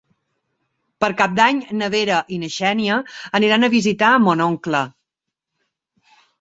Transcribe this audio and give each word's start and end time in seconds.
Per 1.03 1.09
Cap 1.19 1.35
d'Any 1.39 1.59
na 1.81 1.89
Vera 1.97 2.23
i 2.37 2.41
na 2.45 2.51
Xènia 2.57 2.97
aniran 3.43 3.69
a 3.69 3.71
visitar 3.77 4.13
mon 4.27 4.45
oncle. 4.51 4.85